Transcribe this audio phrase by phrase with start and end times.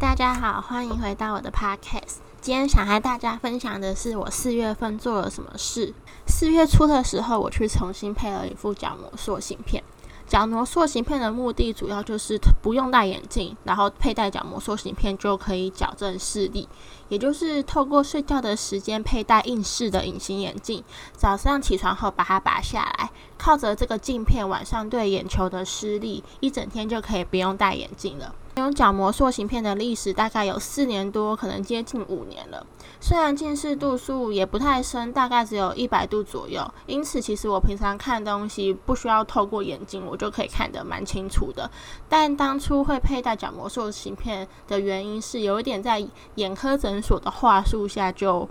[0.00, 2.18] 大家好，欢迎回到我的 podcast。
[2.40, 5.92] 今天想和大家分享的是我四月份做了什么事。
[6.24, 9.82] 四月初的时候，我去重新配了一副角膜塑形片。
[10.28, 16.68] 角膜塑形片的目的主要就是不用戴眼镜，然后佩戴角膜塑形片就可以矫正视力，
[17.08, 28.32] 也就是透过睡觉的时间佩戴硬式的隐形眼镜，早上起床后把它拔下来，靠着这个镜片晚上对眼球的施力，一整天就可以不用戴眼镜了。
[28.58, 32.66] 用角膜塑形片的历史大概有四年多，可能接近五年了。
[33.00, 41.70] 虽然近视度数也不太深，大概只有一百度左右，因此其实我平常看东西不需要透过眼镜，我就可以看得蛮清楚的。
[42.08, 48.48] 但当初会佩戴角膜塑形片的原因是，有一点在眼科诊所的话术下就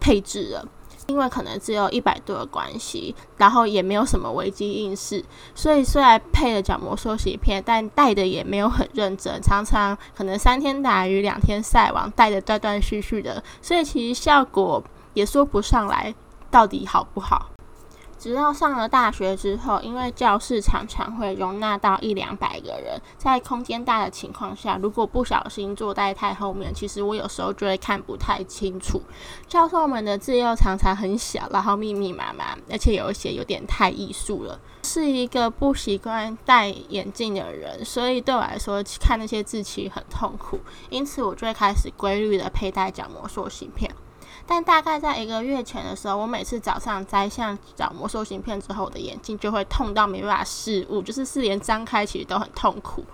[0.00, 0.66] 配置了。
[1.10, 5.24] 因为可能只有一百度的关系，然后也没有什么危机应试，
[5.56, 14.82] 所以虽然配了角膜缩洗片，但戴的也没有很认真，常常可能三天打鱼两天晒网，戴的断断续续的，所以其实效果
[15.14, 16.14] 也说不上来
[16.48, 17.49] 到底好不好。
[18.20, 29.00] 直到上了大学之后，因为教室常常会容纳到一两百个人，在空间大的情况下，如果不小心坐在太后面，其实我有时候就会看不太清楚。
[29.48, 34.60] 教授们的字又常常很小，然后密密麻麻，而且有一些有点太艺术了。
[34.82, 40.60] 是一个不习惯戴眼镜的人，所以对我来说看那些字其实很痛苦，
[40.90, 43.90] 因此我就会开始规律的佩戴角膜塑形片。
[44.46, 53.04] 但大概在一个月前的时候，我每次早上摘下角膜塑形片之后，我的眼睛就会痛到没办法视物，就是四连张开其实都很痛苦。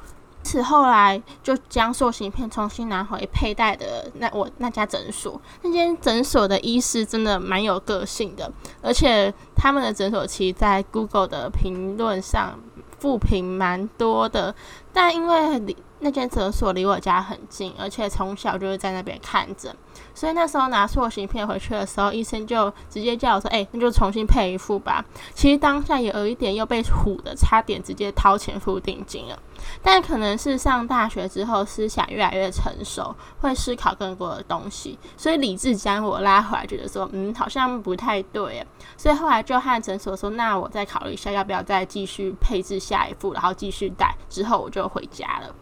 [0.42, 8.48] 此后来就将塑形片重新拿回佩戴的那我那家诊所，那间诊所的医师真的蛮有个性的，
[8.80, 12.60] 而且他们的诊所其实在 Google 的评论上
[13.00, 14.54] 负评蛮多的，
[14.92, 19.74] 但因为那间诊所离我家很近，而且从小就是在那边看诊，
[20.14, 29.38] 所以那时候拿塑形片回去的时候，医生就直接叫我说：“哎，那就重新配一副吧。”其实当下也有一点又被唬的，差点直接掏钱付定金了。
[29.82, 38.64] 但可能是上大学之后思想越来越成熟，会思考更多的东西，所以理智将我拉回来，觉得说：“嗯，好像不太对。”
[38.98, 45.54] 所以后来就和诊所说：“那我再考虑一下，要不要再继续配置下一副，然后继续戴。”之后我就回家了。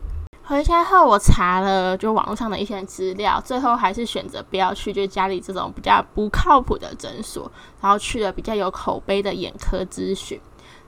[0.47, 7.51] 回家后，我查了就网络上的一些资料，最后还是选择不要去，就家里这种比较不靠谱的诊所，
[7.81, 10.39] 然后去了比较有口碑的眼科咨询。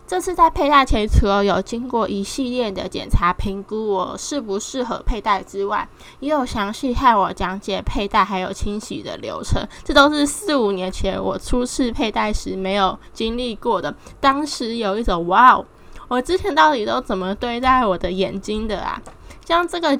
[0.07, 5.89] 这次在佩戴前，除了有经过一系列的检查评估我适不适合佩戴之外，
[6.21, 9.67] 也有详细和我讲解佩戴还有清洗的流程。
[9.83, 13.93] 这都是四五年前我初次佩戴时没有经历过的。
[14.21, 15.65] 当时有一种哇哦，
[16.07, 19.03] 我之前到底都怎么对待我的眼睛的啊？
[19.47, 19.99] 将这个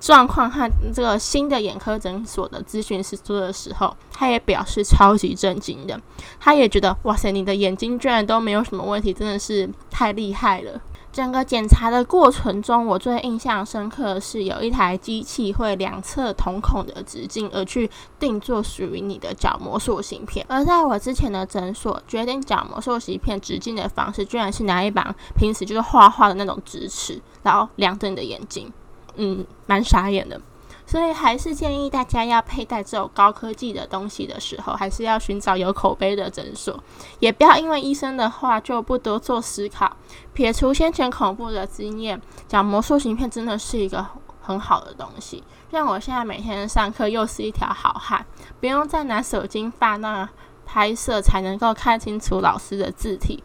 [0.00, 6.00] 状况和这个新的眼科诊所的咨询师说的时候，他也表示超级震惊的。
[6.40, 10.80] 他也觉得，哇塞，你的眼睛居然都没有什么问题，真的是太厉害了。
[11.12, 20.44] 整个检查的过程中，我最印象深刻的是有一台机器会两侧瞳孔的直径，而去定做属于你的角膜塑形片。
[20.48, 28.70] 而在我之前的诊所，决定角膜塑形片直径的方式，居然是拿一把平时就是画画的那种直尺，然后量着你的眼睛。
[29.16, 30.40] 嗯，蛮傻眼的，
[30.86, 36.78] 所以还是建议大家要佩戴这种高科技的东西的时候，还是要寻找有口碑的诊所，
[37.18, 39.96] 也不要因为医生的话就不多做思考。
[40.32, 44.06] 撇除先前恐怖的经验，角膜塑形片真的是一个
[44.40, 48.24] 很好的东西，让我现在每天上课又是一条好汉，
[48.60, 50.28] 不用再拿手机放那
[50.64, 53.42] 拍摄才能够看清楚老师的字体。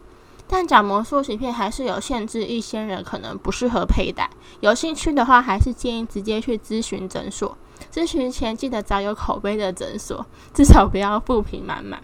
[0.52, 4.28] 但角膜塑形片还是有限制，一些人可能不适合佩戴。
[4.60, 7.56] 有兴趣的话，还是建议直接去咨询诊所。
[7.90, 12.02] 咨询前记得找有口碑的诊所，至少不要负评满满。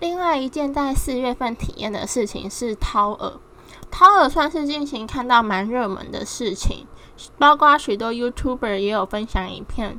[0.00, 3.32] 另外一件在四月份体验的事情是掏耳。
[3.90, 6.86] 掏耳算是近期看到蛮热门的事情，
[7.38, 9.98] 包括许多 YouTuber 也有分享影片。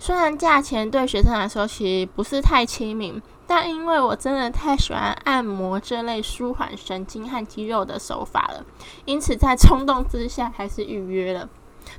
[0.00, 3.22] 虽然价钱对学生来说其实不是太亲民。
[3.46, 8.64] 但因为我真的太喜欢按摩这类舒缓神经和肌肉的手法了，
[9.04, 11.48] 因此在冲动之下还是预约了。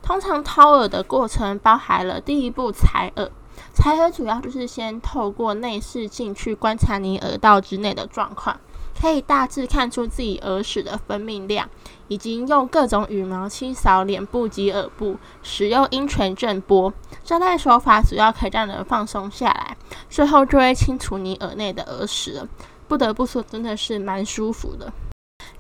[0.02, 3.30] 通常掏耳的过程包含了第一步采耳，
[3.74, 8.58] 采耳主要就是先透过内视镜去观察你耳道之内的状况。
[9.00, 11.70] 可以大致看出自己耳屎的分泌量，
[12.08, 16.94] 以及用各种羽毛清扫脸部及耳部，使用阴泉震波
[17.24, 19.78] 这类手法，主要可以让人放松下来，
[20.10, 22.48] 最后就会清除你耳内的耳屎了。
[22.88, 24.92] 不得不说，真的是蛮舒服的。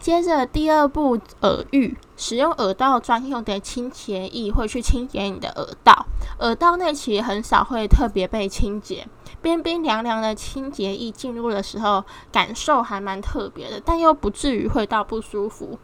[0.01, 6.07] 接着第二步，耳浴，使用耳道专用的清洁液会去清洁你的耳道。
[6.39, 9.07] 耳道内其实很少会特别被清洁，
[9.43, 15.77] 冰冰凉凉的清洁液进入的时候，感受还蛮特别的，但又不至于会到不舒服。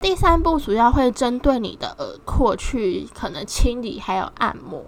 [0.00, 4.84] 第三步主要会针对你的耳廓去可能清理还有按摩。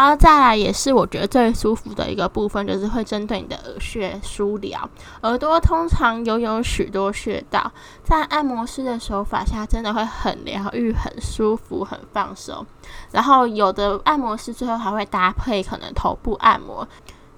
[0.00, 4.88] 然后再来也是我觉得最舒服的一个部分，就是会针对你的耳穴舒疗。
[5.20, 7.70] 耳朵通常拥有许多穴道，
[8.02, 12.64] 在按摩师的手法下，真的会很疗愈、很舒服、很放松。
[13.10, 16.88] 然后有的按摩师最后还会搭配可能头部按摩。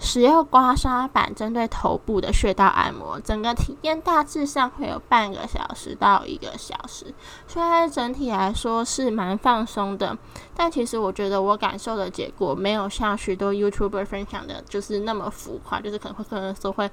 [0.02, 7.06] 使用刮痧板针对头部的穴道按摩，整个体验大致上会有半个小时到一个小时。
[7.46, 10.18] 虽然整体来说是蛮放松的，
[10.56, 16.90] 但其实我觉得我感受的结果没有像许多 YouTuber 分享的，就是那么浮夸，就是可能会可能说会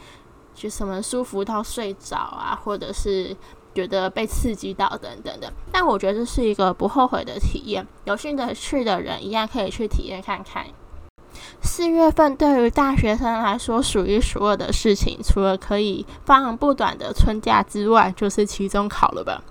[0.54, 3.36] 就什么舒服到睡着啊，或者是
[3.74, 5.52] 觉得被刺激到等等的。
[5.72, 10.66] 但我觉得这是一个不后悔的体验，有兴趣的人一样可以去体验看看。
[11.62, 19.42] 四月份对于大学生来说数一数二的事情，除了可以放不短的春假之外，就是期中考了吧。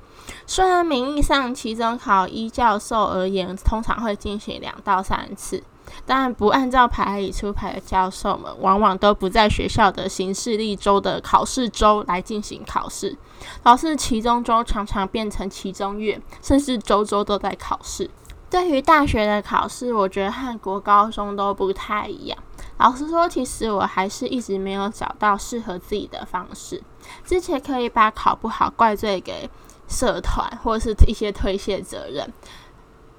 [0.47, 5.63] 虽然名义上期中考依教授而言，通常会进行两到三次，
[6.07, 13.17] 但不按照牌理出牌的教授们，往往都不在学校的行事历周的考试周来进行考试，
[13.63, 18.11] 导致期中周常常变成期中月，甚至周周都在考试。
[18.51, 22.39] 对于大学的考试，我觉得和国高中都不太一样。
[22.79, 26.83] 老实说，其实我还是一直没有找到适合自己的方式。
[27.25, 29.51] 之前可以把考不好怪罪给
[29.89, 32.33] 社团或者是一些推卸责任，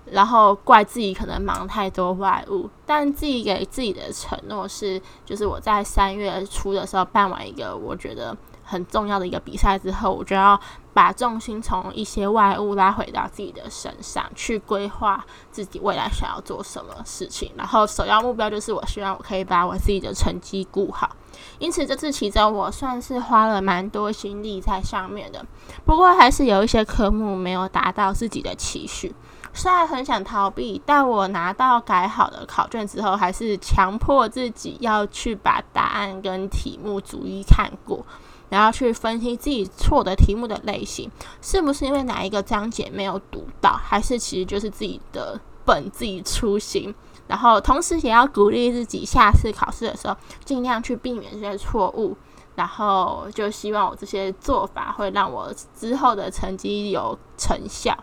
[0.05, 2.69] 然后怪自己可能忙太多外务。
[2.85, 8.35] 但自己给自己的承诺是，就是我在三月初的时候办完一个我觉得
[8.69, 10.59] 很重要的一个比赛之后，我就要。
[10.91, 17.49] 把重心从一些外物拉回到自己的身上，去规划自己未来想要做什么事情。
[17.55, 21.15] 然后首要目标就是，我希望我可以把我自己的成绩顾好。
[21.57, 25.45] 因此这次其中我算是花了蛮多心力在上面的。
[25.85, 29.15] 不过还是有一些科目没有达到自己的期许。
[29.53, 38.05] 虽然很想逃避，但我拿到改好的考卷之后，还是强迫自己要去把答案跟题目逐一看过。
[38.49, 41.09] 然后去分析自己错的题目的类型，
[41.41, 46.93] 是不是因为哪一个章节没有读到，还是其实就是自己的本自己粗心？
[47.27, 52.17] 然后同时也要鼓励自己，下次考试的时候尽量去避免这些错误。
[52.55, 57.97] 然后就希望我这些做法会让我之后的成绩有成效。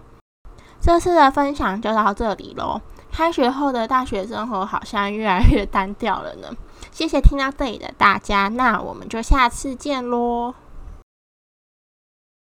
[0.80, 2.80] 这次的分享就到这里喽。
[3.16, 6.48] 开学后的大学生活好像越来越单调了呢。
[6.92, 10.54] 谢谢听到这里的大家，那我们就下次见喽。